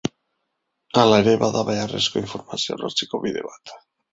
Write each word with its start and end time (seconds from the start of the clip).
Hala 1.01 1.19
ere, 1.23 1.35
bada 1.43 1.63
beharrezko 1.67 2.25
informazioa 2.25 2.81
lortzeko 2.85 3.25
bide 3.27 3.49
bat. 3.53 3.79